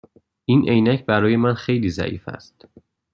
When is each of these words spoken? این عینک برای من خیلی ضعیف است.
این 0.45 0.69
عینک 0.69 1.05
برای 1.05 1.35
من 1.35 1.53
خیلی 1.53 1.89
ضعیف 1.89 2.27
است. 2.29 2.65